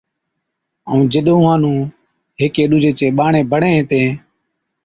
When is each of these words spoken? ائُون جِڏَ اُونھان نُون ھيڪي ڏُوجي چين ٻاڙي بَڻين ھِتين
ائُون 0.87 1.01
جِڏَ 1.11 1.27
اُونھان 1.33 1.57
نُون 1.61 1.79
ھيڪي 2.39 2.63
ڏُوجي 2.69 2.91
چين 2.97 3.11
ٻاڙي 3.17 3.41
بَڻين 3.51 3.73
ھِتين 3.79 4.09